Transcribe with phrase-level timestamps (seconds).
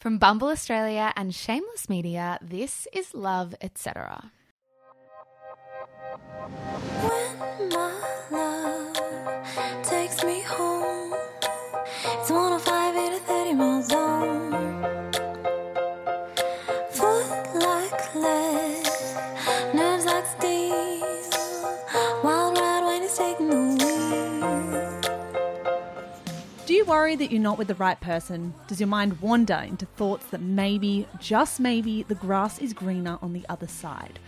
[0.00, 4.32] From Bumble Australia and Shameless Media, this is Love, etc.
[7.04, 7.92] When my
[8.30, 10.69] love takes me home,
[26.90, 28.52] worry that you're not with the right person?
[28.66, 33.32] Does your mind wander into thoughts that maybe, just maybe, the grass is greener on
[33.32, 34.18] the other side?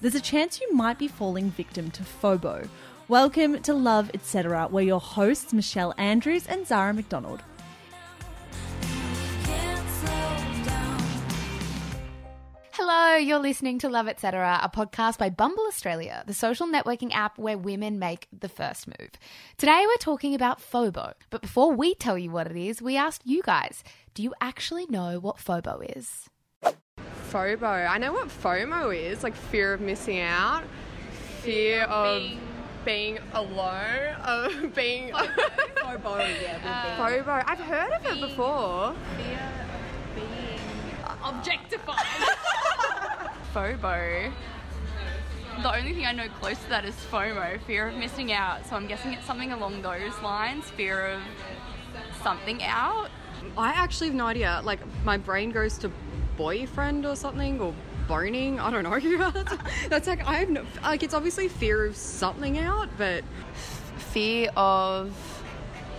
[0.00, 2.68] There's a chance you might be falling victim to FOBO.
[3.08, 7.42] Welcome to Love, etc., where your hosts, Michelle Andrews and Zara McDonald.
[12.76, 17.38] Hello, you're listening to Love Etc., a podcast by Bumble Australia, the social networking app
[17.38, 19.10] where women make the first move.
[19.56, 23.22] Today we're talking about FOBO, but before we tell you what it is, we asked
[23.24, 26.28] you guys, do you actually know what FOBO is?
[27.30, 27.88] FOBO.
[27.88, 30.64] I know what FOMO is, like fear of missing out,
[31.42, 32.28] fear of
[32.84, 36.42] being, alone, of being FOBO.
[36.42, 37.44] Yeah, FOBO.
[37.46, 38.96] I've heard of it before.
[41.24, 41.96] Objectified.
[43.54, 44.32] FOBO.
[45.62, 48.66] The only thing I know close to that is FOMO, fear of missing out.
[48.66, 51.22] So I'm guessing it's something along those lines, fear of
[52.22, 53.08] something out.
[53.56, 54.60] I actually have no idea.
[54.64, 55.92] Like my brain goes to
[56.36, 57.72] boyfriend or something or
[58.08, 58.58] boning.
[58.58, 59.30] I don't know.
[59.30, 59.54] that's,
[59.88, 63.22] that's like I have no like it's obviously fear of something out, but
[64.14, 65.12] Fear of.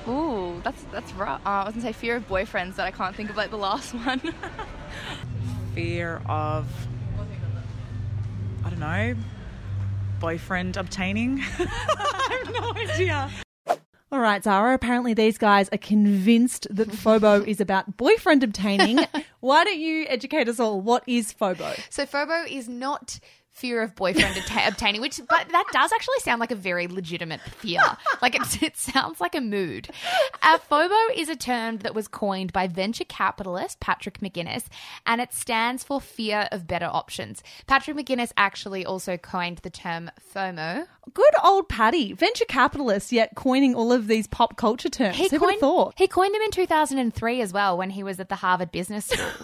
[0.07, 1.45] Ooh, that's that's rough.
[1.45, 3.57] Uh, I was gonna say fear of boyfriends, but I can't think of like the
[3.57, 4.21] last one.
[5.75, 6.65] Fear of
[8.63, 9.15] I don't know
[10.21, 11.41] boyfriend obtaining.
[11.59, 13.29] I have no idea.
[14.11, 19.05] All right, Zara, apparently these guys are convinced that FOBO is about boyfriend obtaining.
[19.41, 20.79] Why don't you educate us all?
[20.79, 21.77] What is FOBO?
[21.89, 23.19] So FOBO is not
[23.55, 27.79] fear of boyfriend obtaining, which but that does actually sound like a very legitimate fear.
[28.21, 29.89] like it, it sounds like a mood.
[30.43, 34.65] Uh, FOBO is a term that was coined by venture capitalist Patrick McGinnis,
[35.05, 37.41] and it stands for fear of better options.
[37.65, 40.85] Patrick McGinnis actually also coined the term FOMO.
[41.13, 45.15] Good old Paddy, venture capitalist, yet coining all of these pop culture terms.
[45.15, 45.93] Who would have coined, thought?
[45.97, 49.25] he coined them in 2003 as well when he was at the Harvard Business School.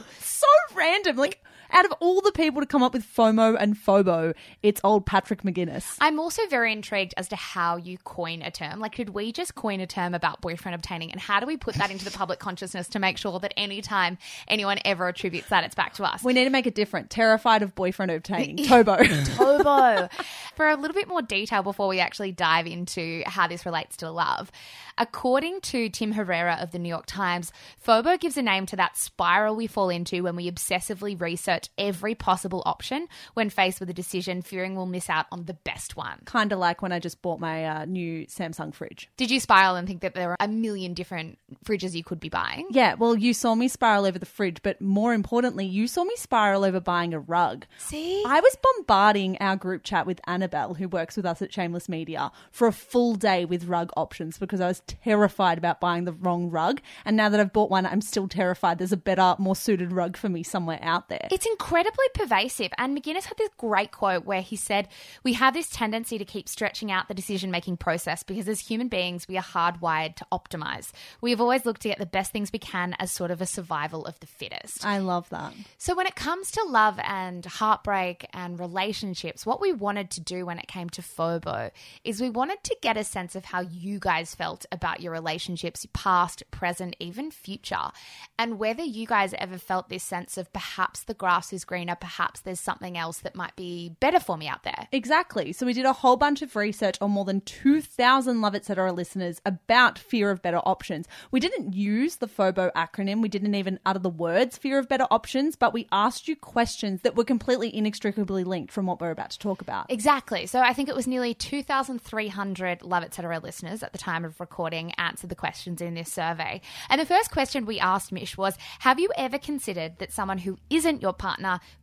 [0.41, 1.17] So random.
[1.17, 5.05] Like, out of all the people to come up with FOMO and FOBO, it's old
[5.05, 5.97] Patrick McGinnis.
[5.99, 8.79] I'm also very intrigued as to how you coin a term.
[8.79, 11.75] Like, could we just coin a term about boyfriend obtaining, and how do we put
[11.75, 14.17] that into the public consciousness to make sure that anytime
[14.47, 16.23] anyone ever attributes that, it's back to us?
[16.23, 17.09] We need to make it different.
[17.09, 18.57] Terrified of boyfriend obtaining.
[18.65, 18.97] Tobo.
[18.97, 20.09] Tobo.
[20.55, 24.11] For a little bit more detail before we actually dive into how this relates to
[24.11, 24.51] love,
[24.97, 27.51] according to Tim Herrera of the New York Times,
[27.85, 32.15] FOBO gives a name to that spiral we fall into when we obsessively research every
[32.15, 36.19] possible option when faced with a decision, fearing we'll miss out on the best one.
[36.25, 39.09] kind of like when I just bought my uh, new Samsung fridge.
[39.17, 42.29] Did you spiral and think that there are a million different fridges you could be
[42.29, 42.67] buying?
[42.71, 46.15] Yeah, well, you saw me spiral over the fridge, but more importantly, you saw me
[46.15, 47.65] spiral over buying a rug.
[47.77, 48.23] See?
[48.25, 52.31] I was bombarding our group chat with Annabelle, who works with us at Shameless Media,
[52.51, 56.49] for a full day with rug options because I was terrified about buying the wrong
[56.49, 56.81] rug.
[57.05, 60.17] And now that I've bought one, I'm still terrified there's a better, more suited rug
[60.17, 61.27] for me somewhere out there.
[61.31, 62.71] It's incredibly pervasive.
[62.77, 64.87] And McGinnis had this great quote where he said,
[65.23, 68.87] We have this tendency to keep stretching out the decision making process because as human
[68.87, 70.91] beings, we are hardwired to optimize.
[71.21, 73.45] We have always looked to get the best things we can as sort of a
[73.45, 74.85] survival of the fittest.
[74.85, 75.53] I love that.
[75.77, 80.45] So, when it comes to love and heartbreak and relationships, what we wanted to do
[80.45, 81.71] when it came to FOBO
[82.03, 85.85] is we wanted to get a sense of how you guys felt about your relationships,
[85.93, 87.91] past, present, even future,
[88.37, 92.41] and whether you guys ever felt this sense of perhaps the grass is greener, perhaps
[92.41, 94.87] there's something else that might be better for me out there.
[94.91, 95.53] Exactly.
[95.53, 98.91] So we did a whole bunch of research on more than 2,000 Love Etc.
[98.91, 101.07] listeners about fear of better options.
[101.31, 103.21] We didn't use the FOBO acronym.
[103.21, 107.01] We didn't even utter the words fear of better options, but we asked you questions
[107.01, 109.85] that were completely inextricably linked from what we're about to talk about.
[109.89, 110.45] Exactly.
[110.45, 113.39] So I think it was nearly 2,300 Love Etc.
[113.39, 116.61] listeners at the time of recording answered the questions in this survey.
[116.89, 120.57] And the first question we asked Mish was Have you ever considered that someone who
[120.69, 121.30] isn't your partner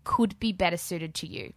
[0.05, 1.53] could be better suited to you?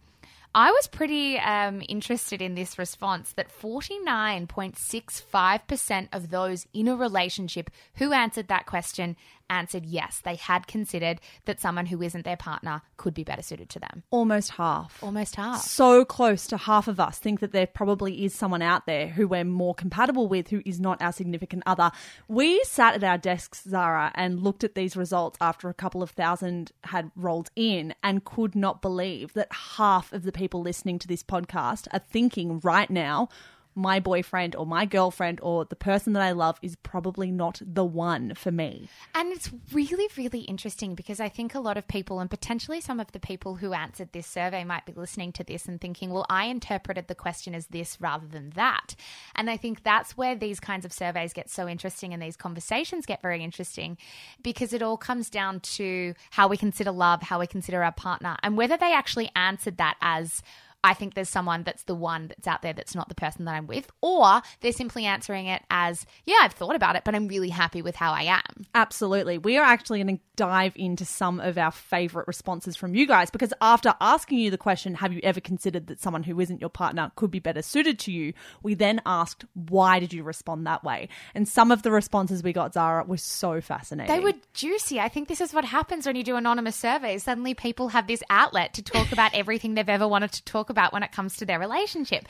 [0.54, 7.70] I was pretty um, interested in this response that 49.65% of those in a relationship
[7.94, 9.16] who answered that question
[9.52, 13.68] answered yes, they had considered that someone who isn't their partner could be better suited
[13.70, 14.02] to them.
[14.10, 15.02] Almost half.
[15.02, 15.62] Almost half.
[15.62, 19.28] So close to half of us think that there probably is someone out there who
[19.28, 21.90] we're more compatible with who is not our significant other.
[22.28, 26.10] We sat at our desks, Zara, and looked at these results after a couple of
[26.10, 31.08] thousand had rolled in and could not believe that half of the people listening to
[31.08, 33.28] this podcast are thinking right now,
[33.74, 37.84] my boyfriend or my girlfriend or the person that I love is probably not the
[37.84, 38.88] one for me.
[39.14, 43.00] And it's really, really interesting because I think a lot of people, and potentially some
[43.00, 46.26] of the people who answered this survey, might be listening to this and thinking, well,
[46.28, 48.94] I interpreted the question as this rather than that.
[49.34, 53.06] And I think that's where these kinds of surveys get so interesting and these conversations
[53.06, 53.96] get very interesting
[54.42, 58.36] because it all comes down to how we consider love, how we consider our partner,
[58.42, 60.42] and whether they actually answered that as,
[60.84, 63.54] I think there's someone that's the one that's out there that's not the person that
[63.54, 67.28] I'm with, or they're simply answering it as, yeah, I've thought about it, but I'm
[67.28, 68.66] really happy with how I am.
[68.74, 69.38] Absolutely.
[69.38, 73.30] We are actually going to dive into some of our favorite responses from you guys
[73.30, 76.70] because after asking you the question, have you ever considered that someone who isn't your
[76.70, 78.32] partner could be better suited to you?
[78.62, 81.08] We then asked, why did you respond that way?
[81.34, 84.14] And some of the responses we got, Zara, were so fascinating.
[84.14, 84.98] They were juicy.
[84.98, 87.22] I think this is what happens when you do anonymous surveys.
[87.22, 90.92] Suddenly people have this outlet to talk about everything they've ever wanted to talk about
[90.92, 92.26] when it comes to their relationship.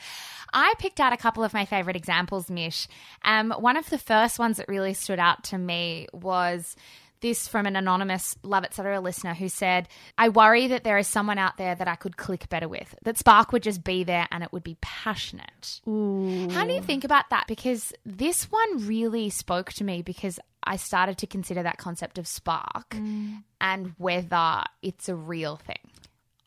[0.53, 2.87] I picked out a couple of my favorite examples, Mish.
[3.23, 6.75] Um, one of the first ones that really stood out to me was
[7.21, 8.99] this from an anonymous Love Etc.
[8.99, 9.87] listener who said,
[10.17, 13.17] I worry that there is someone out there that I could click better with, that
[13.17, 15.79] Spark would just be there and it would be passionate.
[15.85, 17.45] How do you think about that?
[17.47, 22.27] Because this one really spoke to me because I started to consider that concept of
[22.27, 22.93] spark
[23.59, 25.79] and whether it's a real thing.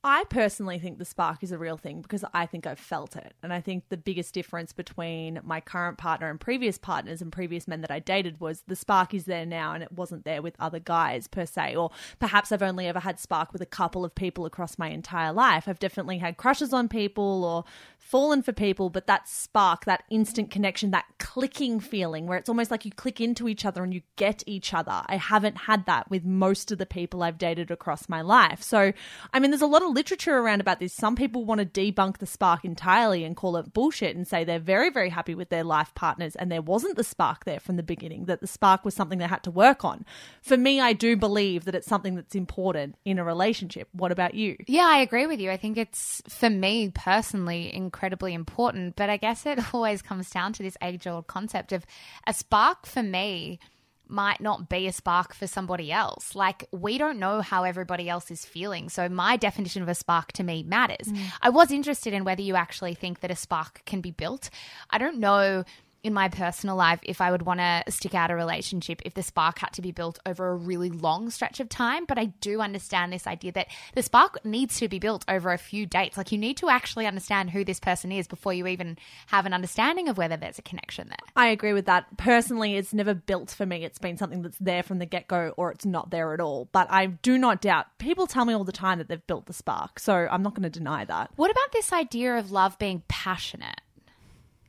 [0.08, 3.34] I personally think the spark is a real thing because I think I've felt it.
[3.42, 7.66] And I think the biggest difference between my current partner and previous partners and previous
[7.66, 10.54] men that I dated was the spark is there now and it wasn't there with
[10.60, 11.74] other guys per se.
[11.74, 15.32] Or perhaps I've only ever had spark with a couple of people across my entire
[15.32, 15.66] life.
[15.66, 17.64] I've definitely had crushes on people or
[17.98, 22.70] fallen for people, but that spark, that instant connection, that clicking feeling where it's almost
[22.70, 25.02] like you click into each other and you get each other.
[25.06, 28.62] I haven't had that with most of the people I've dated across my life.
[28.62, 28.92] So,
[29.32, 30.92] I mean, there's a lot of literature around about this.
[30.92, 34.58] Some people want to debunk the spark entirely and call it bullshit and say they're
[34.58, 37.82] very, very happy with their life partners and there wasn't the spark there from the
[37.82, 40.04] beginning, that the spark was something they had to work on.
[40.42, 43.88] For me, I do believe that it's something that's important in a relationship.
[43.92, 44.56] What about you?
[44.66, 45.50] Yeah, I agree with you.
[45.50, 48.96] I think it's, for me personally, incredibly important.
[48.96, 51.86] But I guess it always comes down to this age old concept of
[52.26, 53.58] a spark for me
[54.08, 56.34] might not be a spark for somebody else.
[56.34, 58.88] Like, we don't know how everybody else is feeling.
[58.88, 61.06] So, my definition of a spark to me matters.
[61.08, 61.18] Mm.
[61.42, 64.50] I was interested in whether you actually think that a spark can be built.
[64.90, 65.64] I don't know
[66.06, 69.22] in my personal life if I would want to stick out a relationship if the
[69.22, 72.04] spark had to be built over a really long stretch of time.
[72.04, 75.58] But I do understand this idea that the spark needs to be built over a
[75.58, 76.16] few dates.
[76.16, 79.52] Like you need to actually understand who this person is before you even have an
[79.52, 81.16] understanding of whether there's a connection there.
[81.34, 82.16] I agree with that.
[82.16, 83.84] Personally, it's never built for me.
[83.84, 86.68] It's been something that's there from the get go or it's not there at all.
[86.70, 89.52] But I do not doubt people tell me all the time that they've built the
[89.52, 89.98] spark.
[89.98, 91.32] So I'm not going to deny that.
[91.34, 93.80] What about this idea of love being passionate?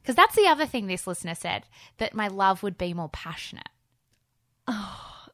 [0.07, 1.65] Because that's the other thing this listener said
[1.97, 3.67] that my love would be more passionate.
[4.65, 5.25] Oh,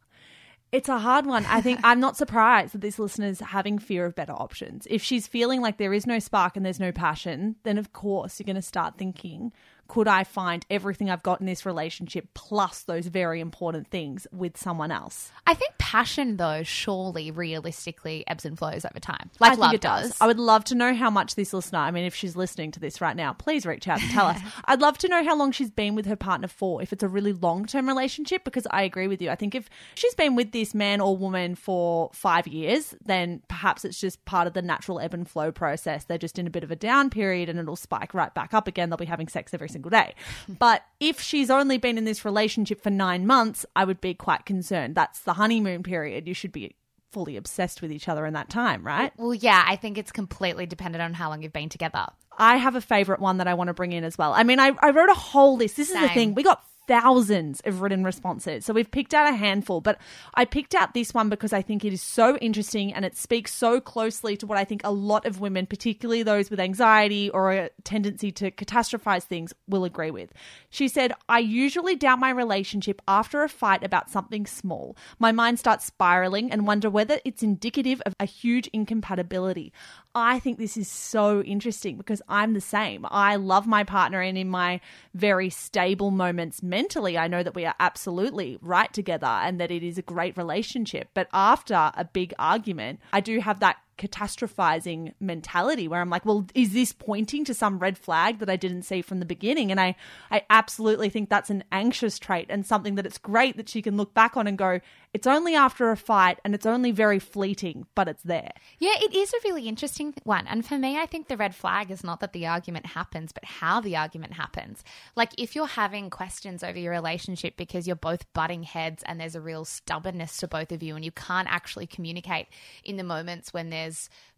[0.71, 1.45] It's a hard one.
[1.45, 4.87] I think I'm not surprised that this listener's having fear of better options.
[4.89, 8.39] If she's feeling like there is no spark and there's no passion, then of course
[8.39, 9.53] you're going to start thinking,
[9.87, 14.57] could I find everything I've got in this relationship plus those very important things with
[14.57, 15.31] someone else?
[15.45, 19.81] I think passion, though, surely realistically ebbs and flows over time, like I love it
[19.81, 20.17] does.
[20.21, 22.79] I would love to know how much this listener, I mean, if she's listening to
[22.79, 24.39] this right now, please reach out and tell us.
[24.65, 27.07] I'd love to know how long she's been with her partner for, if it's a
[27.07, 29.29] really long term relationship, because I agree with you.
[29.29, 33.85] I think if she's been with this man or woman for five years, then perhaps
[33.85, 36.05] it's just part of the natural ebb and flow process.
[36.05, 38.67] They're just in a bit of a down period and it'll spike right back up
[38.67, 38.89] again.
[38.89, 40.15] They'll be having sex every single day.
[40.47, 44.45] But if she's only been in this relationship for nine months, I would be quite
[44.45, 44.95] concerned.
[44.95, 46.27] That's the honeymoon period.
[46.27, 46.75] You should be
[47.11, 49.13] fully obsessed with each other in that time, right?
[49.17, 52.07] Well, yeah, I think it's completely dependent on how long you've been together.
[52.37, 54.33] I have a favorite one that I want to bring in as well.
[54.33, 55.77] I mean, I, I wrote a whole list.
[55.77, 56.33] This is the thing.
[56.33, 58.65] We got thousands of written responses.
[58.65, 59.99] So we've picked out a handful, but
[60.35, 63.53] I picked out this one because I think it is so interesting and it speaks
[63.53, 67.51] so closely to what I think a lot of women, particularly those with anxiety or
[67.51, 70.33] a tendency to catastrophize things, will agree with.
[70.69, 74.97] She said, I usually doubt my relationship after a fight about something small.
[75.19, 79.71] My mind starts spiraling and wonder whether it's indicative of a huge incompatibility.
[80.15, 83.05] I think this is so interesting because I'm the same.
[83.09, 84.79] I love my partner, and in my
[85.15, 89.81] very stable moments, mentally, I know that we are absolutely right together and that it
[89.81, 91.09] is a great relationship.
[91.15, 96.45] But after a big argument, I do have that catastrophizing mentality where I'm like, well,
[96.53, 99.71] is this pointing to some red flag that I didn't see from the beginning?
[99.71, 99.95] And I,
[100.31, 103.97] I absolutely think that's an anxious trait and something that it's great that she can
[103.97, 104.79] look back on and go,
[105.13, 108.51] it's only after a fight and it's only very fleeting, but it's there.
[108.79, 110.47] Yeah, it is a really interesting one.
[110.47, 113.45] And for me, I think the red flag is not that the argument happens, but
[113.45, 114.83] how the argument happens.
[115.15, 119.35] Like if you're having questions over your relationship because you're both butting heads and there's
[119.35, 122.47] a real stubbornness to both of you and you can't actually communicate
[122.83, 123.82] in the moments when there's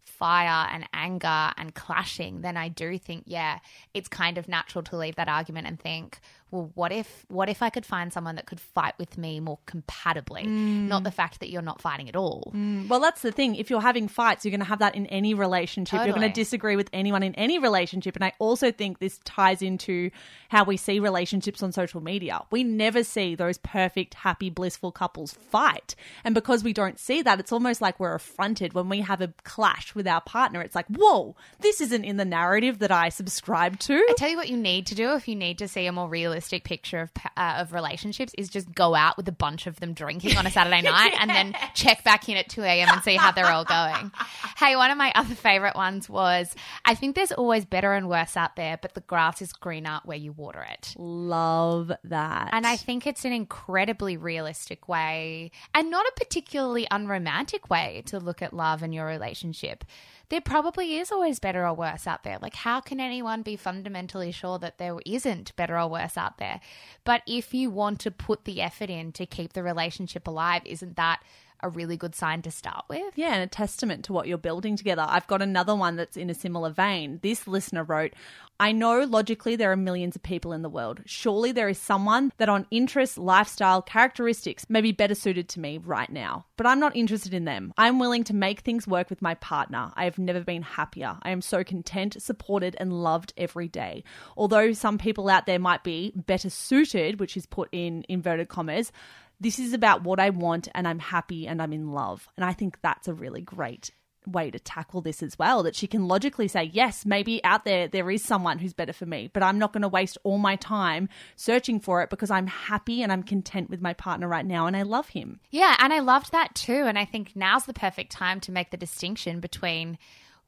[0.02, 3.58] fire and anger and clashing, then I do think, yeah,
[3.92, 6.20] it's kind of natural to leave that argument and think,
[6.56, 9.58] well, what if what if I could find someone that could fight with me more
[9.66, 10.44] compatibly?
[10.44, 10.88] Mm.
[10.88, 12.52] Not the fact that you're not fighting at all.
[12.54, 12.88] Mm.
[12.88, 13.56] Well, that's the thing.
[13.56, 16.04] If you're having fights, you're going to have that in any relationship.
[16.04, 18.16] You're going to disagree with anyone in any relationship.
[18.16, 20.10] And I also think this ties into
[20.48, 22.40] how we see relationships on social media.
[22.50, 25.94] We never see those perfect, happy, blissful couples fight.
[26.24, 29.32] And because we don't see that, it's almost like we're affronted when we have a
[29.44, 30.62] clash with our partner.
[30.62, 33.94] It's like, whoa, this isn't in the narrative that I subscribe to.
[33.94, 36.08] I tell you what you need to do if you need to see a more
[36.08, 39.92] realistic picture of uh, of relationships is just go out with a bunch of them
[39.92, 42.88] drinking on a Saturday night and then check back in at 2 a.m.
[42.90, 44.12] and see how they're all going.
[44.56, 48.38] Hey, one of my other favorite ones was I think there's always better and worse
[48.38, 50.94] out there, but the grass is greener where you water it.
[50.96, 52.50] Love that.
[52.52, 58.18] And I think it's an incredibly realistic way and not a particularly unromantic way to
[58.18, 59.84] look at love and your relationship.
[60.28, 62.38] There probably is always better or worse out there.
[62.40, 66.60] Like, how can anyone be fundamentally sure that there isn't better or worse out there?
[67.04, 70.96] But if you want to put the effort in to keep the relationship alive, isn't
[70.96, 71.22] that
[71.60, 73.12] a really good sign to start with?
[73.16, 75.04] Yeah, and a testament to what you're building together.
[75.06, 77.20] I've got another one that's in a similar vein.
[77.22, 78.12] This listener wrote,
[78.58, 81.00] I know logically there are millions of people in the world.
[81.04, 85.76] Surely there is someone that on interests, lifestyle, characteristics may be better suited to me
[85.76, 86.46] right now.
[86.56, 87.74] But I'm not interested in them.
[87.76, 89.92] I'm willing to make things work with my partner.
[89.94, 91.18] I have never been happier.
[91.22, 94.04] I am so content, supported, and loved every day.
[94.38, 98.90] Although some people out there might be better suited, which is put in inverted commas,
[99.40, 102.28] this is about what I want and I'm happy and I'm in love.
[102.36, 103.90] And I think that's a really great
[104.26, 107.86] way to tackle this as well that she can logically say yes maybe out there
[107.86, 110.56] there is someone who's better for me but i'm not going to waste all my
[110.56, 114.66] time searching for it because i'm happy and i'm content with my partner right now
[114.66, 116.72] and i love him Yeah, and I loved that too.
[116.86, 119.96] And I think now's the perfect time to make the distinction between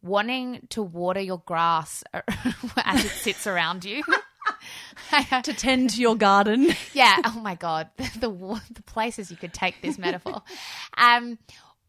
[0.02, 4.02] wanting to water your grass as it sits around you.
[5.42, 6.74] to tend to your garden.
[6.92, 7.16] Yeah.
[7.24, 10.42] Oh my god, the the, the places you could take this metaphor,
[10.96, 11.38] um,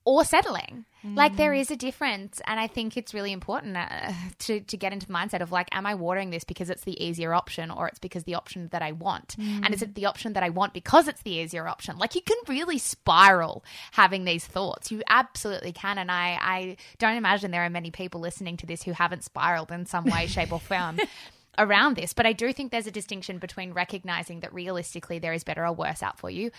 [0.05, 0.85] or settling.
[1.01, 4.91] Like there is a difference, and I think it's really important uh, to to get
[4.91, 7.87] into the mindset of like, am I watering this because it's the easier option, or
[7.87, 10.73] it's because the option that I want, and is it the option that I want
[10.73, 11.97] because it's the easier option?
[11.97, 14.91] Like you can really spiral having these thoughts.
[14.91, 18.83] You absolutely can, and I I don't imagine there are many people listening to this
[18.83, 20.99] who haven't spiraled in some way, shape, or form
[21.57, 22.13] around this.
[22.13, 25.73] But I do think there's a distinction between recognizing that realistically there is better or
[25.73, 26.51] worse out for you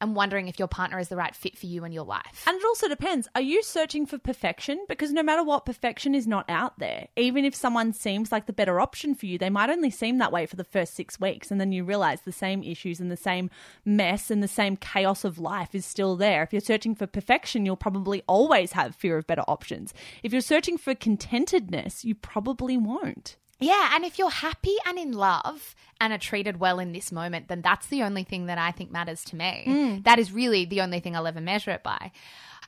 [0.00, 2.44] and wondering if your partner is the right fit for you and your life.
[2.46, 3.28] And it also depends.
[3.34, 4.84] Are you searching for perfection?
[4.88, 7.08] Because no matter what, perfection is not out there.
[7.16, 10.32] Even if someone seems like the better option for you, they might only seem that
[10.32, 11.50] way for the first six weeks.
[11.50, 13.50] And then you realize the same issues and the same
[13.84, 16.42] mess and the same chaos of life is still there.
[16.42, 19.94] If you're searching for perfection, you'll probably always have fear of better options.
[20.22, 23.36] If you're searching for contentedness, you probably won't.
[23.60, 27.48] Yeah, and if you're happy and in love and are treated well in this moment,
[27.48, 29.64] then that's the only thing that I think matters to me.
[29.66, 30.04] Mm.
[30.04, 32.10] That is really the only thing I'll ever measure it by.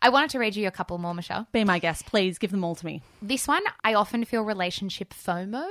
[0.00, 1.48] I wanted to read you a couple more, Michelle.
[1.52, 2.38] Be my guest, please.
[2.38, 3.02] Give them all to me.
[3.20, 5.66] This one, I often feel relationship FOMO.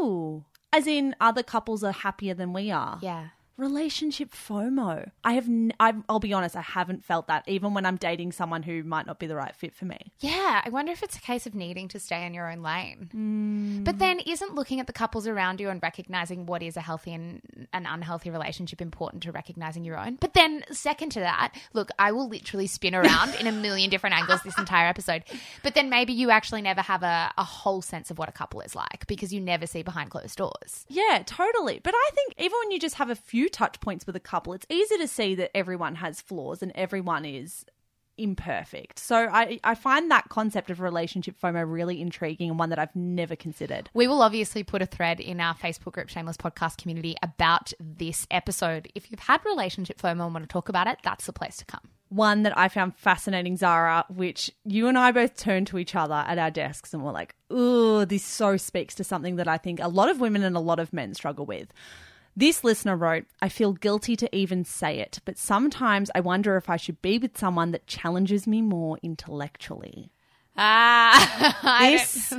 [0.00, 0.44] Ooh.
[0.72, 2.98] As in, other couples are happier than we are.
[3.00, 3.28] Yeah.
[3.56, 5.10] Relationship FOMO.
[5.22, 8.32] I have, n- I've, I'll be honest, I haven't felt that even when I'm dating
[8.32, 10.12] someone who might not be the right fit for me.
[10.18, 13.10] Yeah, I wonder if it's a case of needing to stay in your own lane.
[13.14, 13.84] Mm.
[13.84, 17.12] But then, isn't looking at the couples around you and recognizing what is a healthy
[17.12, 20.16] and an unhealthy relationship important to recognizing your own?
[20.20, 24.16] But then, second to that, look, I will literally spin around in a million different
[24.16, 25.22] angles this entire episode.
[25.62, 28.60] But then maybe you actually never have a, a whole sense of what a couple
[28.62, 30.86] is like because you never see behind closed doors.
[30.88, 31.80] Yeah, totally.
[31.82, 34.52] But I think even when you just have a few touch points with a couple,
[34.52, 37.64] it's easy to see that everyone has flaws and everyone is
[38.16, 38.98] imperfect.
[38.98, 42.94] So I, I find that concept of relationship FOMO really intriguing and one that I've
[42.94, 43.90] never considered.
[43.94, 48.26] We will obviously put a thread in our Facebook group, Shameless Podcast Community, about this
[48.30, 48.88] episode.
[48.94, 51.64] If you've had relationship FOMO and want to talk about it, that's the place to
[51.64, 51.88] come.
[52.10, 56.14] One that I found fascinating, Zara, which you and I both turned to each other
[56.14, 59.80] at our desks and were like, ooh, this so speaks to something that I think
[59.80, 61.72] a lot of women and a lot of men struggle with.
[62.36, 66.68] This listener wrote, I feel guilty to even say it, but sometimes I wonder if
[66.68, 70.10] I should be with someone that challenges me more intellectually.
[70.56, 72.32] Ah, This,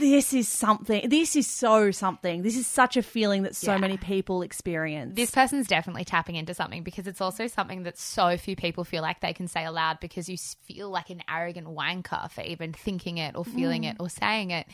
[0.00, 1.08] this is something.
[1.10, 2.42] This is so something.
[2.42, 3.78] This is such a feeling that so Yeah.
[3.78, 5.14] many people experience.
[5.14, 9.02] this person's definitely tapping into something because it's also something that so few people feel
[9.02, 13.18] like they can say aloud because you feel like an arrogant wanker for even thinking
[13.18, 14.66] it or feeling it or saying it.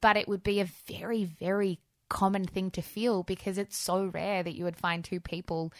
[0.00, 1.78] But it would be a very, very
[2.14, 5.72] common thing to feel because it's so rare that you would find two people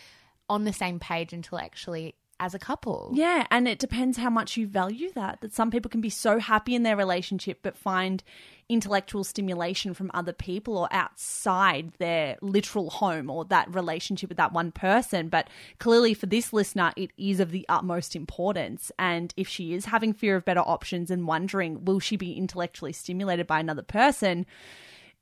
[0.49, 3.13] on the same page intellectually as a couple.
[3.15, 5.41] Yeah, and it depends how much you value that.
[5.41, 8.23] That some people can be so happy in their relationship but find
[8.69, 14.53] intellectual stimulation from other people or outside their literal home or that relationship with that
[14.53, 15.29] one person.
[15.29, 15.49] But
[15.79, 18.91] clearly, for this listener, it is of the utmost importance.
[18.99, 22.93] And if she is having fear of better options and wondering, will she be intellectually
[22.93, 24.47] stimulated by another person,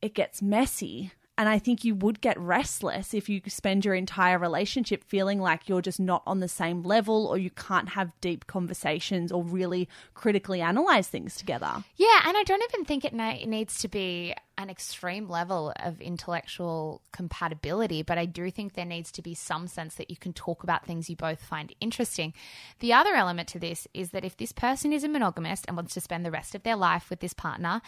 [0.03, 1.13] it gets messy.
[1.39, 5.69] And I think you would get restless if you spend your entire relationship feeling like
[5.69, 9.89] you're just not on the same level or you can't have deep conversations or really
[10.13, 11.85] critically analyze things together.
[11.97, 17.03] Yeah, and I don't even think it, needs to be an extreme level of intellectual
[17.13, 20.63] compatibility, but I do think there needs to be some sense that you can talk
[20.63, 22.35] about things you both find interesting.
[22.81, 25.95] The other element to this is that if this person is a monogamist and wants
[25.95, 27.81] to spend the rest of their life with this partner,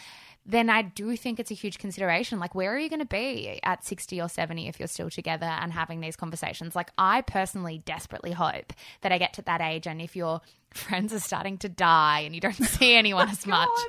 [0.45, 2.39] then I do think it's a huge consideration.
[2.39, 5.45] Like, where are you going to be at 60 or 70 if you're still together
[5.45, 6.75] and having these conversations?
[6.75, 10.41] Like, I personally desperately hope that I get to that age and if you're
[10.75, 13.79] friends are starting to die and you don't see anyone as oh much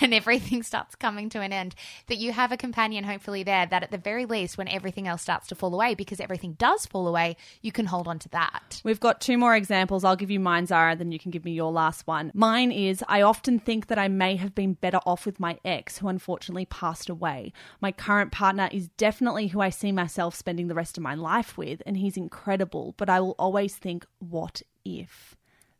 [0.00, 1.74] and everything starts coming to an end
[2.06, 5.22] that you have a companion hopefully there that at the very least when everything else
[5.22, 8.80] starts to fall away because everything does fall away you can hold on to that
[8.84, 10.04] We've got two more examples.
[10.04, 12.30] I'll give you mine, Zara, then you can give me your last one.
[12.34, 15.98] Mine is I often think that I may have been better off with my ex,
[15.98, 17.52] who unfortunately passed away.
[17.80, 21.56] My current partner is definitely who I see myself spending the rest of my life
[21.56, 25.36] with, and he's incredible, but I will always think, what if?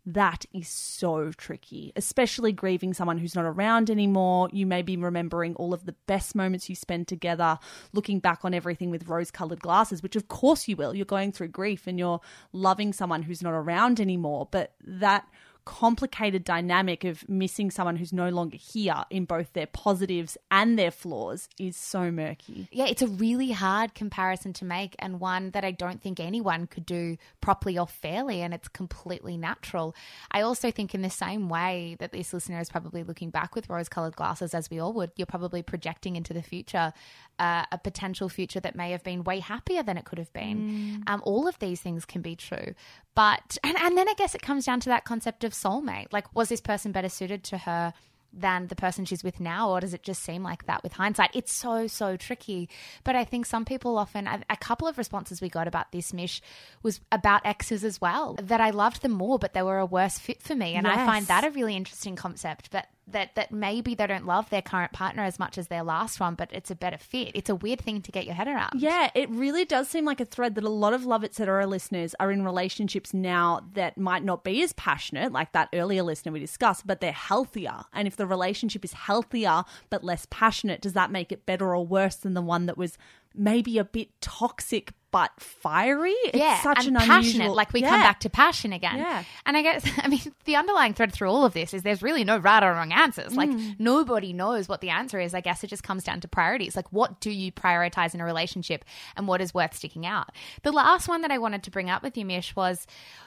[0.06, 4.50] That is so tricky, especially grieving someone who's not around anymore.
[4.52, 7.58] You may be remembering all of the best moments you spent together,
[7.94, 10.94] looking back on everything with rose colored glasses, which of course you will.
[10.94, 12.20] You're going through grief and you're
[12.52, 14.46] loving someone who's not around anymore.
[14.50, 15.26] But that
[15.64, 20.90] complicated dynamic of missing someone who's no longer here in both their positives and their
[20.90, 22.68] flaws is so murky.
[22.70, 26.66] yeah it's a really hard comparison to make and one that i don't think anyone
[26.66, 29.94] could do properly or fairly and it's completely natural.
[30.30, 33.68] I also think in the same way that this listener is probably looking back with
[33.68, 36.92] rose colored glasses as we all would you're probably projecting into the future
[37.38, 41.02] uh, a potential future that may have been way happier than it could have been.
[41.08, 42.74] Um, all of these things can be true.
[43.14, 46.34] But and, and then i guess it comes down to that concept of soulmate like
[46.34, 47.92] was this person better suited to her
[48.36, 51.30] than the person she's with now, or does it just seem like that with hindsight?
[51.34, 52.68] It's so, so tricky.
[53.04, 56.40] But I think some people often, a, couple of responses we got about this, Mish,
[56.82, 60.18] was about exes as well, that I loved them more, but they were a worse
[60.18, 60.74] fit for me.
[60.74, 64.50] And I find that a really interesting concept, but that, that maybe they don't love
[64.50, 67.32] their current partner as much as their last one, but it's a better fit.
[67.34, 68.80] It's a weird thing to get your head around.
[68.80, 71.66] Yeah, it really does seem like a thread that a lot of Love Etc.
[71.66, 76.32] listeners are in relationships now that might not be as passionate, like that earlier listener
[76.32, 77.84] we discussed, but they're healthier.
[77.92, 81.86] And if the relationship is healthier but less passionate, does that make it better or
[81.86, 82.96] worse than the one that was
[83.34, 86.10] maybe a bit toxic but fiery?
[86.24, 87.34] It's yeah, such and an passionate.
[87.36, 87.90] unusual- Like we Yeah.
[87.90, 88.96] come back to passion again.
[88.98, 89.22] Yeah.
[89.46, 92.24] And I guess, I mean, the underlying thread through all of this is there's really
[92.24, 93.34] no right or wrong answers.
[93.36, 93.76] Like Mm.
[93.78, 95.32] nobody knows what the answer is.
[95.34, 96.74] I guess it just comes down to priorities.
[96.74, 98.84] Like what do you prioritize in a relationship
[99.16, 100.30] and what is worth sticking out?
[100.64, 102.84] The last one that I wanted to bring up with you, Mish, was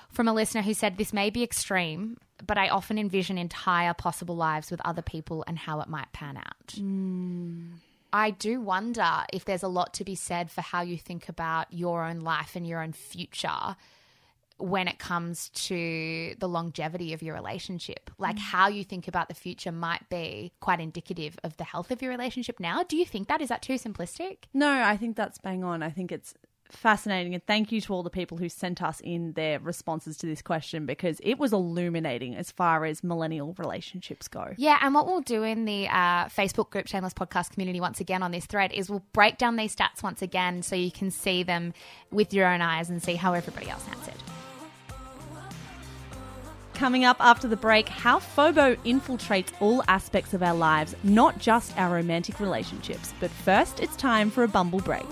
[0.09, 4.35] from a listener who said this may be extreme, but I often envision entire possible
[4.35, 6.73] lives with other people and how it might pan out.
[8.13, 11.71] I do wonder if there's a lot to be said for how you think about
[11.71, 13.75] your own life and your own future
[14.57, 18.09] when it comes to the longevity of your relationship.
[18.17, 18.39] Like mm.
[18.39, 22.11] how you think about the future might be quite indicative of the health of your
[22.11, 22.83] relationship now.
[22.83, 23.41] Do you think that?
[23.41, 24.45] Is that too simplistic?
[24.53, 25.83] No, I think that's bang on.
[25.83, 26.33] I think it's
[26.69, 27.33] fascinating.
[27.33, 30.41] And thank you to all the people who sent us in their responses to this
[30.41, 34.53] question because it was illuminating as far as millennial relationships go.
[34.57, 38.23] Yeah, and what we'll do in the uh, Facebook group Shameless Podcast community once again
[38.23, 41.43] on this thread is we'll break down these stats once again so you can see
[41.43, 41.73] them
[42.11, 44.15] with your own eyes and see how everybody else answered.
[46.77, 51.75] Coming up after the break, how FOBO infiltrates all aspects of our lives, not just
[51.75, 53.15] our romantic relationships.
[53.19, 55.07] But first, it's time for a bumble break.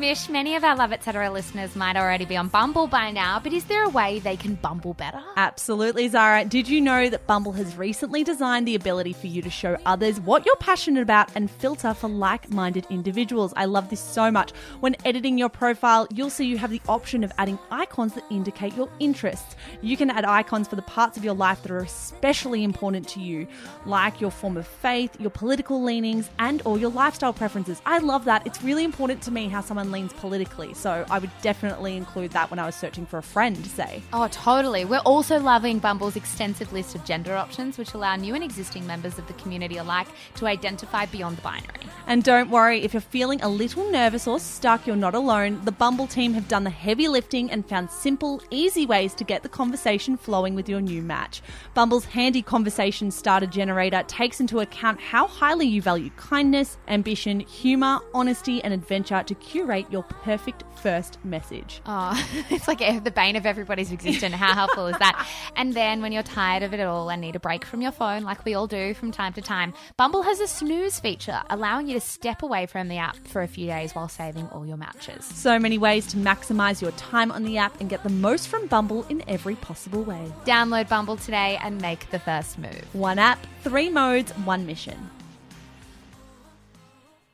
[0.00, 1.30] Mish, many of our Love Etc.
[1.30, 4.54] listeners might already be on Bumble by now, but is there a way they can
[4.54, 5.20] Bumble better?
[5.36, 6.46] Absolutely, Zara.
[6.46, 10.18] Did you know that Bumble has recently designed the ability for you to show others
[10.18, 13.52] what you're passionate about and filter for like minded individuals?
[13.56, 14.52] I love this so much.
[14.80, 18.74] When editing your profile, you'll see you have the option of adding icons that indicate
[18.74, 19.54] your interests.
[19.82, 23.20] You can add icons for the parts of your life that are especially important to
[23.20, 23.46] you,
[23.84, 27.82] like your form of faith, your political leanings, and or your lifestyle preferences.
[27.84, 28.46] I love that.
[28.46, 32.50] It's really important to me how someone leans politically, so I would definitely include that
[32.50, 34.02] when I was searching for a friend, say.
[34.12, 34.84] Oh, totally.
[34.84, 39.18] We're also loving Bumble's extensive list of gender options, which allow new and existing members
[39.18, 41.86] of the community alike to identify beyond the binary.
[42.06, 45.60] And don't worry, if you're feeling a little nervous or stuck, you're not alone.
[45.64, 49.42] The Bumble team have done the heavy lifting and found simple, easy ways to get
[49.42, 51.40] the conversation flowing with your new match.
[51.74, 58.00] Bumble's handy conversation starter generator takes into account how highly you value kindness, ambition, humor,
[58.12, 61.82] honesty, and adventure to curate your perfect first message.
[61.92, 62.14] Oh,
[62.50, 64.34] it's like the bane of everybody's existence.
[64.34, 65.26] How helpful is that?
[65.56, 68.22] And then when you're tired of it all and need a break from your phone,
[68.22, 71.94] like we all do from time to time, Bumble has a snooze feature, allowing you
[71.94, 75.24] to step away from the app for a few days while saving all your matches.
[75.24, 78.66] So many ways to maximize your time on the app and get the most from
[78.68, 80.32] Bumble in every possible way.
[80.44, 82.82] Download Bumble today and make the first move.
[82.94, 85.10] One app, three modes, one mission.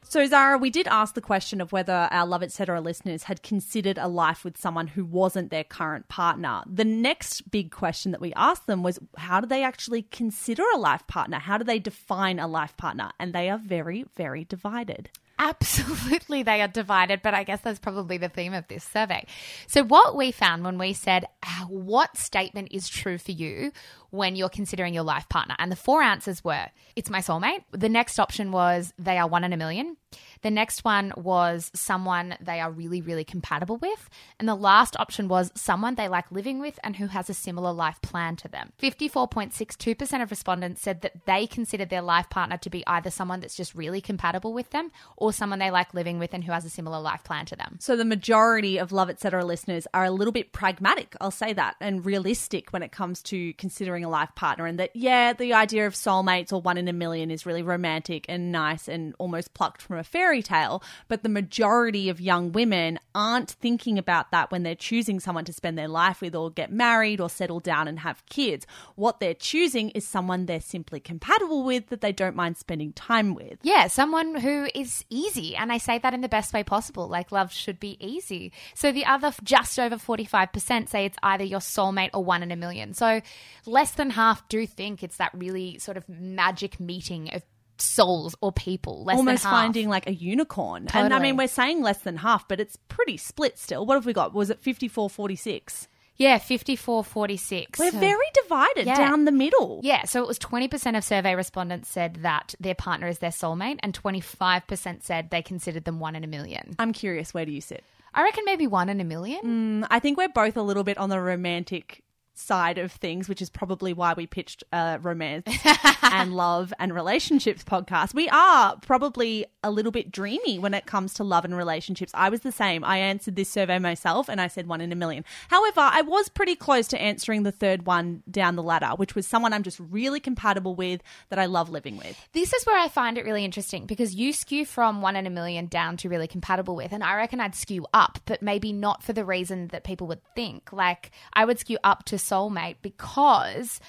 [0.08, 2.80] So, Zara, we did ask the question of whether our Love Etc.
[2.80, 6.62] listeners had considered a life with someone who wasn't their current partner.
[6.64, 10.78] The next big question that we asked them was how do they actually consider a
[10.78, 11.40] life partner?
[11.40, 13.10] How do they define a life partner?
[13.18, 15.10] And they are very, very divided.
[15.38, 19.26] Absolutely, they are divided, but I guess that's probably the theme of this survey.
[19.66, 23.72] So, what we found when we said, "Ah, What statement is true for you
[24.10, 25.54] when you're considering your life partner?
[25.58, 27.64] And the four answers were, It's my soulmate.
[27.72, 29.96] The next option was, They are one in a million.
[30.42, 34.08] The next one was someone they are really, really compatible with.
[34.38, 37.72] And the last option was someone they like living with and who has a similar
[37.72, 38.72] life plan to them.
[38.80, 43.56] 54.62% of respondents said that they considered their life partner to be either someone that's
[43.56, 46.70] just really compatible with them or someone they like living with and who has a
[46.70, 47.76] similar life plan to them.
[47.80, 49.44] So, the majority of Love Etc.
[49.44, 53.52] listeners are a little bit pragmatic, I'll say that, and realistic when it comes to
[53.54, 54.66] considering a life partner.
[54.66, 58.26] And that, yeah, the idea of soulmates or one in a million is really romantic
[58.28, 60.82] and nice and almost plucked from a fairy tale.
[61.08, 65.52] But the majority of young women aren't thinking about that when they're choosing someone to
[65.52, 68.66] spend their life with or get married or settle down and have kids.
[68.94, 73.34] What they're choosing is someone they're simply compatible with that they don't mind spending time
[73.34, 73.58] with.
[73.62, 75.56] Yeah, someone who is easy.
[75.56, 77.08] And I say that in the best way possible.
[77.08, 78.52] Like, love should be easy.
[78.74, 82.56] So the other, just over 45%, say it's either your soulmate or one in a
[82.56, 82.94] million.
[82.94, 83.20] So
[83.64, 87.42] less than half do think it's that really sort of magic meeting of
[87.80, 89.04] souls or people.
[89.04, 89.60] Less Almost than half.
[89.62, 90.88] finding like a unicorn.
[90.94, 93.84] And I mean, we're saying less than half, but it's pretty split still.
[93.86, 94.34] What have we got?
[94.34, 95.88] Was it 54 46?
[96.18, 97.78] Yeah, 54 46.
[97.78, 98.96] We're very divided Yeah.
[98.96, 99.80] down the middle.
[99.82, 103.80] Yeah, so it was 20% of survey respondents said that their partner is their soulmate,
[103.82, 106.74] and 25% said they considered them one in a million.
[106.78, 107.84] I'm curious, where do you sit?
[108.14, 109.82] I reckon maybe one in a million.
[109.82, 112.02] Mm, I think we're both a little bit on the romantic
[112.38, 115.46] side of things, which is probably why we pitched a romance
[116.02, 118.14] and love and relationships podcast.
[118.14, 122.12] We are probably a little bit dreamy when it comes to love and relationships.
[122.14, 122.84] I was the same.
[122.84, 125.24] I answered this survey myself and I said one in a million.
[125.48, 129.26] However, I was pretty close to answering the third one down the ladder, which was
[129.26, 132.28] someone I'm just really compatible with that I love living with.
[132.32, 135.30] This is where I find it really interesting because you skew from one in a
[135.30, 139.02] million down to really compatible with, and I reckon I'd skew up, but maybe not
[139.02, 140.72] for the reason that people would think.
[140.72, 143.80] Like, I would skew up to soulmate because.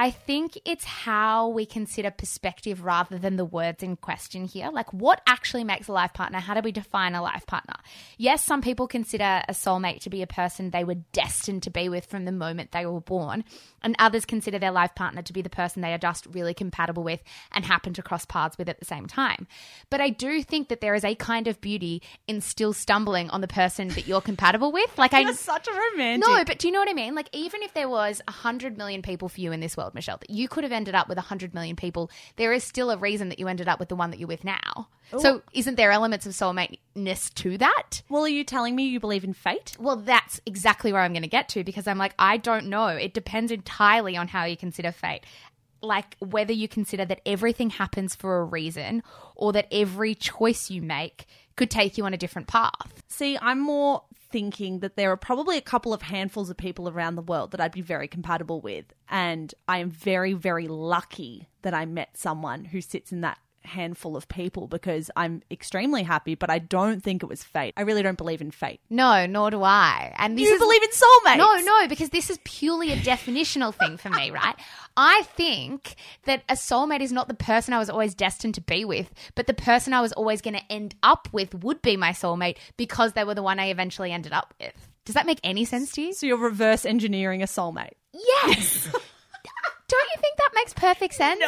[0.00, 4.70] I think it's how we consider perspective rather than the words in question here.
[4.70, 6.38] Like, what actually makes a life partner?
[6.38, 7.74] How do we define a life partner?
[8.16, 11.88] Yes, some people consider a soulmate to be a person they were destined to be
[11.88, 13.42] with from the moment they were born,
[13.82, 17.02] and others consider their life partner to be the person they are just really compatible
[17.02, 19.48] with and happen to cross paths with at the same time.
[19.90, 23.40] But I do think that there is a kind of beauty in still stumbling on
[23.40, 24.96] the person that you're compatible with.
[24.96, 26.28] Like, I You're such a romantic.
[26.28, 27.16] no, but do you know what I mean?
[27.16, 30.30] Like, even if there was 100 million people for you in this world, Michelle, that
[30.30, 33.28] you could have ended up with a 100 million people, there is still a reason
[33.28, 34.88] that you ended up with the one that you're with now.
[35.12, 35.18] Oh.
[35.18, 38.02] So, isn't there elements of soulmate-ness to that?
[38.08, 39.76] Well, are you telling me you believe in fate?
[39.78, 42.88] Well, that's exactly where I'm going to get to because I'm like, I don't know.
[42.88, 45.22] It depends entirely on how you consider fate.
[45.80, 49.02] Like, whether you consider that everything happens for a reason
[49.36, 53.02] or that every choice you make could take you on a different path.
[53.08, 57.14] See, I'm more thinking that there are probably a couple of handfuls of people around
[57.14, 58.86] the world that I'd be very compatible with.
[59.08, 64.16] And I am very, very lucky that I met someone who sits in that handful
[64.16, 67.74] of people because I'm extremely happy, but I don't think it was fate.
[67.76, 68.80] I really don't believe in fate.
[68.90, 70.14] No, nor do I.
[70.18, 71.38] And this you is believe in soulmates?
[71.38, 74.56] No, no, because this is purely a definitional thing for me, right?
[74.96, 75.94] I think
[76.24, 79.46] that a soulmate is not the person I was always destined to be with, but
[79.46, 83.12] the person I was always going to end up with would be my soulmate because
[83.12, 84.88] they were the one I eventually ended up with.
[85.04, 86.12] Does that make any sense to you?
[86.12, 87.94] So you're reverse engineering a soulmate.
[88.12, 88.88] Yes.
[89.88, 91.40] Don't you think that makes perfect sense?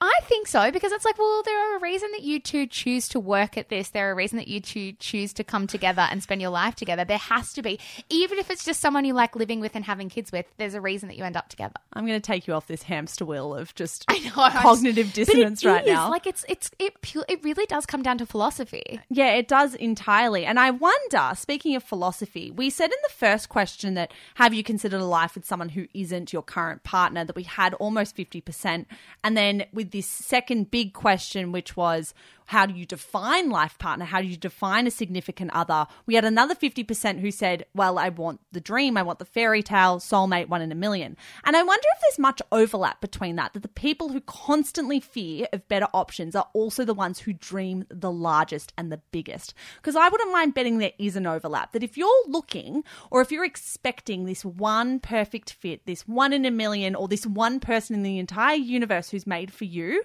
[0.00, 3.08] I think so because it's like, well, there are a reason that you two choose
[3.08, 3.88] to work at this.
[3.88, 6.76] There are a reason that you two choose to come together and spend your life
[6.76, 7.04] together.
[7.04, 10.08] There has to be, even if it's just someone you like living with and having
[10.08, 10.46] kids with.
[10.56, 11.74] There's a reason that you end up together.
[11.92, 15.64] I'm going to take you off this hamster wheel of just I know, cognitive dissonance
[15.64, 16.10] right is, now.
[16.10, 19.00] Like it's it's it pu- it really does come down to philosophy.
[19.08, 20.44] Yeah, it does entirely.
[20.44, 24.62] And I wonder, speaking of philosophy, we said in the first question that have you
[24.62, 28.86] considered a life with someone who isn't your current partner, that we had almost 50%.
[29.24, 32.14] And then with this second big question, which was
[32.48, 34.06] how do you define life partner?
[34.06, 35.86] How do you define a significant other?
[36.06, 39.62] We had another 50% who said, well, I want the dream, I want the fairy
[39.62, 41.18] tale, soulmate, one in a million.
[41.44, 45.46] And I wonder if there's much overlap between that, that the people who constantly fear
[45.52, 49.52] of better options are also the ones who dream the largest and the biggest.
[49.76, 53.30] Because I wouldn't mind betting there is an overlap, that if you're looking or if
[53.30, 57.94] you're expecting this one perfect fit, this one in a million, or this one person
[57.94, 60.02] in the entire universe who's made for you,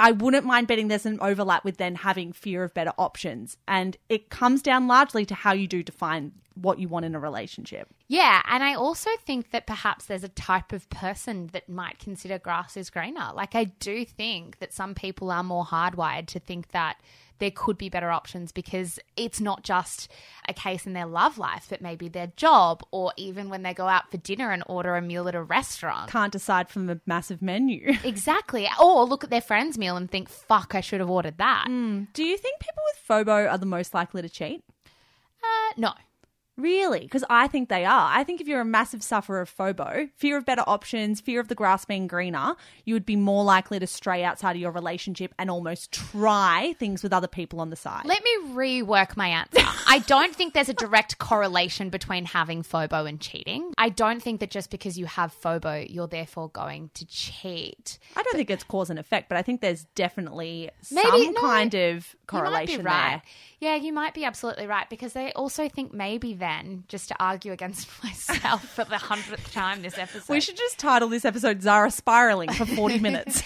[0.00, 3.56] I wouldn't mind betting there's an overlap with then having fear of better options.
[3.66, 7.20] And it comes down largely to how you do define what you want in a
[7.20, 7.88] relationship.
[8.08, 12.38] Yeah, and I also think that perhaps there's a type of person that might consider
[12.38, 13.30] grass is greener.
[13.34, 17.00] Like I do think that some people are more hardwired to think that
[17.38, 20.10] there could be better options because it's not just
[20.48, 23.86] a case in their love life, but maybe their job or even when they go
[23.86, 26.10] out for dinner and order a meal at a restaurant.
[26.10, 27.92] Can't decide from a massive menu.
[28.04, 28.68] Exactly.
[28.82, 31.66] Or look at their friend's meal and think, fuck, I should have ordered that.
[31.66, 34.62] do you think people with FOBO are the most likely to cheat?
[35.42, 35.92] Uh, no.
[36.58, 37.00] Really?
[37.00, 38.10] Because I think they are.
[38.12, 41.46] I think if you're a massive sufferer of FOBO, fear of better options, fear of
[41.46, 45.32] the grass being greener, you would be more likely to stray outside of your relationship
[45.38, 48.04] and almost try things with other people on the side.
[48.06, 49.60] Let me rework my answer.
[49.86, 53.72] I don't think there's a direct correlation between having FOBO and cheating.
[53.78, 57.98] I don't think that just because you have FOBO, you're therefore going to cheat.
[58.16, 61.40] I don't think it's cause and effect, but I think there's definitely Maybe- some no,
[61.40, 63.10] kind of correlation right.
[63.10, 63.22] there.
[63.60, 66.34] Yeah, you might be absolutely right because they also think maybe
[66.88, 71.08] just to argue against myself for the hundredth time this episode, We should just title
[71.08, 73.42] this episode Zara Spiraling for 40 minutes.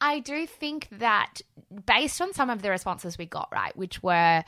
[0.00, 1.40] I do think that
[1.86, 4.44] based on some of the responses we got, right, which were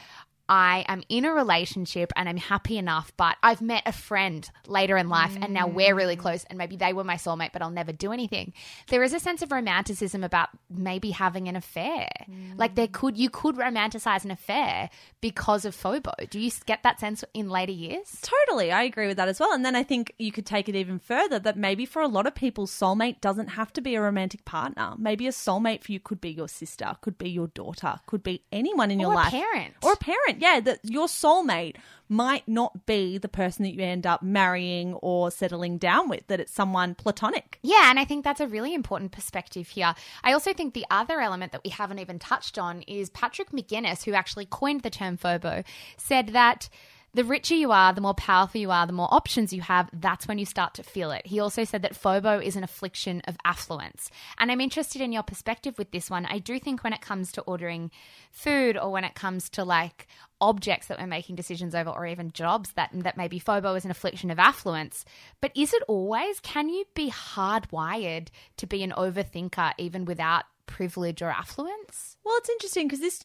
[0.49, 4.97] I am in a relationship and I'm happy enough, but I've met a friend later
[4.97, 6.21] in life and now we're really mm.
[6.21, 8.53] close and maybe they were my soulmate, but I'll never do anything.
[8.89, 12.09] There is a sense of romanticism about maybe having an affair.
[12.57, 12.93] Like there mm.
[12.93, 16.31] could you could romanticize an affair because of FOBO.
[16.31, 18.21] Do you get that sense in later years?
[18.23, 19.53] Totally, I agree with that as well.
[19.53, 22.27] And then I think you could take it even further that maybe for a lot
[22.27, 24.95] of people, soulmate doesn't have to be a romantic partner.
[24.99, 28.43] Maybe a soulmate for you could be your sister, could be your daughter, could be
[28.53, 29.31] anyone in your Or a life.
[29.33, 29.75] parent.
[29.83, 30.61] Or a parent, yeah.
[30.61, 31.77] That your soulmate
[32.09, 36.41] might not be the person that you end up marrying or settling down with, that
[36.41, 37.59] it's someone platonic.
[37.63, 39.95] Yeah, and I think that's a really important perspective here.
[40.23, 44.05] I also think the other element that we haven't even touched on is Patrick McGinnis,
[44.05, 45.65] who actually coined the term FOBO,
[45.97, 46.69] said that
[47.17, 50.29] the richer you are, the more powerful you are, the more options you have, that's
[50.29, 51.27] when you start to feel it.
[51.27, 54.11] He also said that FOBO is an affliction of affluence.
[54.37, 56.27] And I'm interested in your perspective with this one.
[56.27, 57.91] I do think when it comes to ordering
[58.31, 60.09] food or when it comes to like
[60.43, 63.91] objects that we're making decisions over or even jobs that that maybe FOBO is an
[63.91, 65.07] affliction of affluence
[65.41, 71.23] but is it always can you be hardwired to be an overthinker even without privilege
[71.23, 73.25] or affluence Well, it's interesting because this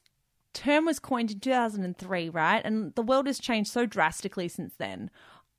[0.54, 2.62] term was coined in 2003, right?
[2.64, 5.10] And the world has changed so drastically since then.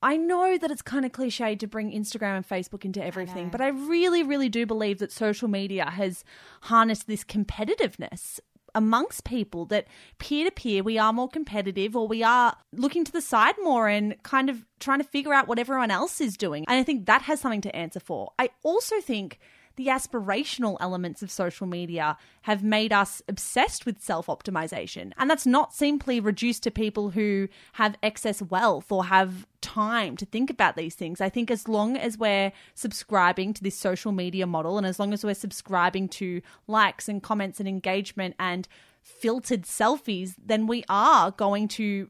[0.03, 3.61] I know that it's kind of cliche to bring Instagram and Facebook into everything, but
[3.61, 6.25] I really, really do believe that social media has
[6.63, 8.41] harnessed this competitiveness
[8.75, 9.87] amongst people that
[10.19, 13.87] peer to peer we are more competitive or we are looking to the side more
[13.87, 16.65] and kind of trying to figure out what everyone else is doing.
[16.67, 18.33] And I think that has something to answer for.
[18.39, 19.39] I also think
[19.77, 25.13] the aspirational elements of social media have made us obsessed with self optimization.
[25.17, 30.27] And that's not simply reduced to people who have excess wealth or have time to
[30.27, 31.21] think about these things.
[31.21, 35.13] I think as long as we're subscribing to this social media model and as long
[35.13, 38.69] as we're subscribing to likes and comments and engagement and
[39.01, 42.09] filtered selfies, then we are going to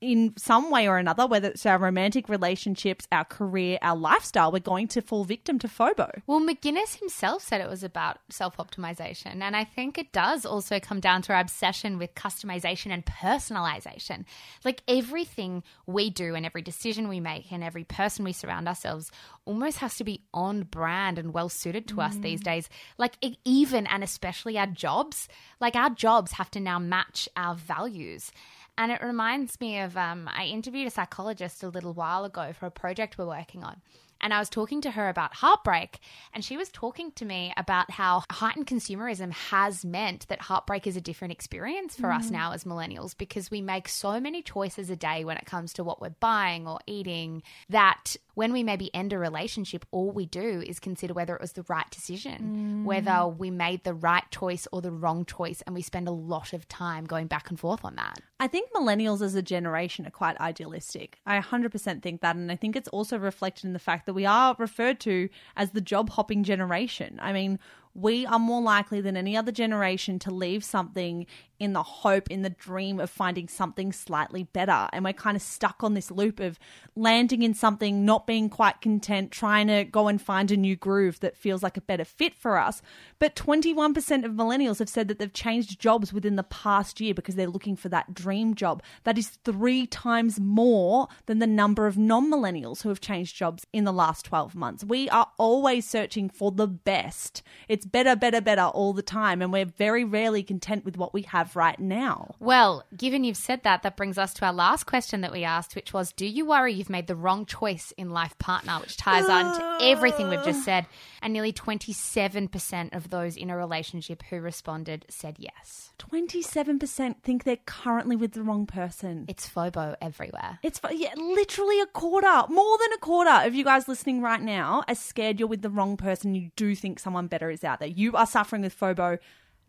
[0.00, 4.58] in some way or another, whether it's our romantic relationships, our career, our lifestyle, we're
[4.58, 6.22] going to fall victim to FOBO.
[6.26, 9.42] Well, McGinnis himself said it was about self optimization.
[9.42, 14.24] And I think it does also come down to our obsession with customization and personalization.
[14.64, 19.10] Like everything we do and every decision we make and every person we surround ourselves
[19.44, 22.44] almost has to be on brand and well suited to us these mm.
[22.44, 22.68] days.
[22.96, 25.28] Like even and especially our jobs,
[25.60, 28.32] like our jobs have to now match our values.
[28.80, 32.64] And it reminds me of um, I interviewed a psychologist a little while ago for
[32.64, 33.82] a project we're working on.
[34.20, 35.98] And I was talking to her about heartbreak,
[36.32, 40.96] and she was talking to me about how heightened consumerism has meant that heartbreak is
[40.96, 42.32] a different experience for us mm.
[42.32, 45.84] now as millennials because we make so many choices a day when it comes to
[45.84, 50.62] what we're buying or eating that when we maybe end a relationship, all we do
[50.66, 52.84] is consider whether it was the right decision, mm.
[52.84, 56.52] whether we made the right choice or the wrong choice, and we spend a lot
[56.52, 58.20] of time going back and forth on that.
[58.38, 61.18] I think millennials as a generation are quite idealistic.
[61.26, 62.36] I 100% think that.
[62.36, 65.70] And I think it's also reflected in the fact that we are referred to as
[65.70, 67.18] the job hopping generation.
[67.22, 67.58] I mean,
[67.94, 71.26] we are more likely than any other generation to leave something
[71.60, 74.88] in the hope, in the dream of finding something slightly better.
[74.92, 76.58] And we're kind of stuck on this loop of
[76.96, 81.20] landing in something, not being quite content, trying to go and find a new groove
[81.20, 82.80] that feels like a better fit for us.
[83.18, 87.34] But 21% of millennials have said that they've changed jobs within the past year because
[87.34, 88.82] they're looking for that dream job.
[89.04, 93.66] That is three times more than the number of non millennials who have changed jobs
[93.72, 94.82] in the last 12 months.
[94.82, 97.42] We are always searching for the best.
[97.68, 99.42] It's better, better, better all the time.
[99.42, 102.34] And we're very rarely content with what we have right now.
[102.38, 105.74] Well, given you've said that, that brings us to our last question that we asked,
[105.74, 108.78] which was Do you worry you've made the wrong choice in life partner?
[108.80, 109.78] Which ties on to ah.
[109.82, 110.86] everything we've just said.
[111.22, 115.92] And nearly 27% of those in a relationship who responded said yes.
[115.98, 119.26] 27% think they're currently with the wrong person.
[119.28, 120.58] It's FOBO everywhere.
[120.62, 124.82] It's yeah, literally a quarter, more than a quarter of you guys listening right now
[124.88, 126.34] are scared you're with the wrong person.
[126.34, 127.88] You do think someone better is out there.
[127.88, 129.18] You are suffering with FOBO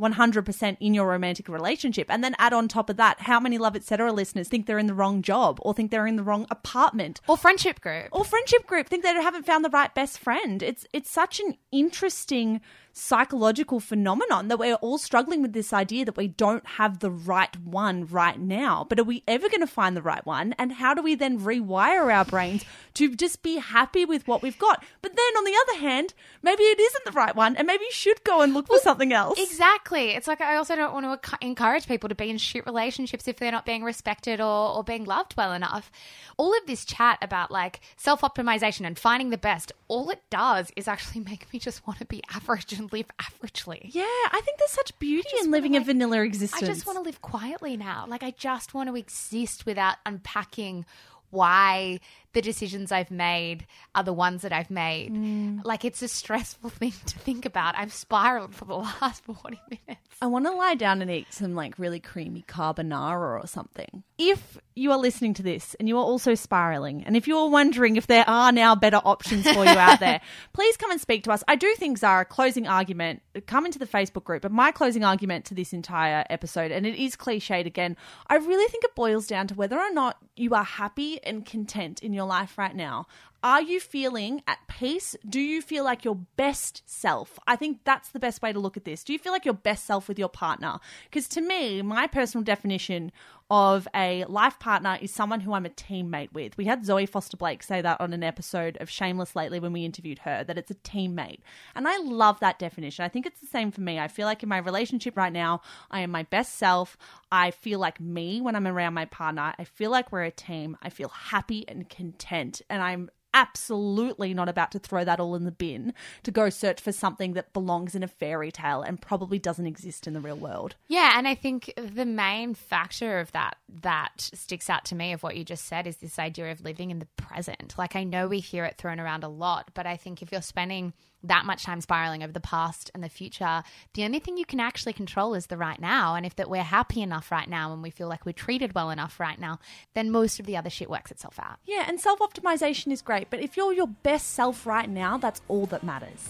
[0.01, 2.07] 100% in your romantic relationship.
[2.09, 4.11] And then add on top of that, how many Love Etc.
[4.11, 7.37] listeners think they're in the wrong job or think they're in the wrong apartment Or
[7.37, 8.07] friendship group.
[8.11, 10.61] or friendship group think they haven't found the right best friend.
[10.63, 12.61] It's it's such an interesting
[12.93, 17.55] psychological phenomenon that we're all struggling with this idea that we don't have the right
[17.59, 18.85] one right now.
[18.87, 20.53] But are we ever going to find the right one?
[20.57, 24.59] And how do we then rewire our brains to just be happy with what we've
[24.59, 24.83] got?
[25.01, 27.91] But then on the other hand, maybe it isn't the right one and maybe you
[27.91, 29.39] should go and look for something else.
[29.39, 30.11] Exactly.
[30.11, 33.37] It's like I also don't want to encourage people to be in shit relationships if
[33.37, 35.91] they're not being respected or, or being loved well enough.
[36.37, 40.71] All of this chat about like self optimization and finding the best, all it does
[40.75, 43.89] is actually make me just want to be average live averagely.
[43.93, 46.63] Yeah, I think there's such beauty in living a vanilla existence.
[46.63, 48.05] I just want to live quietly now.
[48.07, 50.85] Like I just want to exist without unpacking
[51.29, 51.99] why
[52.33, 55.13] the decisions I've made are the ones that I've made.
[55.13, 55.61] Mm.
[55.63, 57.75] Like it's a stressful thing to think about.
[57.77, 60.01] I've spiraled for the last 40 minutes.
[60.21, 64.03] I want to lie down and eat some like really creamy carbonara or something.
[64.17, 67.95] If you are listening to this and you are also spiraling, and if you're wondering
[67.95, 70.21] if there are now better options for you out there,
[70.53, 71.43] please come and speak to us.
[71.47, 75.45] I do think, Zara, closing argument, come into the Facebook group, but my closing argument
[75.45, 79.47] to this entire episode, and it is cliched again, I really think it boils down
[79.47, 83.07] to whether or not you are happy and content in your life right now.
[83.43, 85.15] Are you feeling at peace?
[85.27, 87.39] Do you feel like your best self?
[87.47, 89.03] I think that's the best way to look at this.
[89.03, 90.77] Do you feel like your best self with your partner?
[91.05, 93.11] Because to me, my personal definition
[93.49, 96.55] of a life partner is someone who I'm a teammate with.
[96.55, 99.85] We had Zoe Foster Blake say that on an episode of Shameless lately when we
[99.85, 101.39] interviewed her, that it's a teammate.
[101.73, 103.03] And I love that definition.
[103.03, 103.97] I think it's the same for me.
[103.97, 106.95] I feel like in my relationship right now, I am my best self.
[107.31, 109.55] I feel like me when I'm around my partner.
[109.57, 110.77] I feel like we're a team.
[110.83, 112.61] I feel happy and content.
[112.69, 116.81] And I'm absolutely not about to throw that all in the bin to go search
[116.81, 120.35] for something that belongs in a fairy tale and probably doesn't exist in the real
[120.35, 120.75] world.
[120.87, 125.23] Yeah, and I think the main factor of that that sticks out to me of
[125.23, 127.75] what you just said is this idea of living in the present.
[127.77, 130.41] Like I know we hear it thrown around a lot, but I think if you're
[130.41, 134.45] spending that much time spiraling over the past and the future, the only thing you
[134.45, 136.15] can actually control is the right now.
[136.15, 138.89] And if that we're happy enough right now and we feel like we're treated well
[138.89, 139.59] enough right now,
[139.93, 141.59] then most of the other shit works itself out.
[141.65, 145.41] Yeah, and self optimization is great, but if you're your best self right now, that's
[145.47, 146.29] all that matters.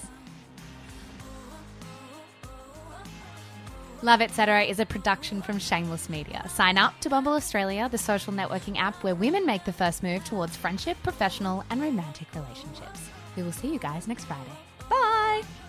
[4.04, 4.64] Love Etc.
[4.64, 6.44] is a production from Shameless Media.
[6.50, 10.26] Sign up to Bumble Australia, the social networking app where women make the first move
[10.26, 13.12] towards friendship, professional, and romantic relationships.
[13.36, 14.58] We will see you guys next Friday.
[14.92, 15.61] Bye.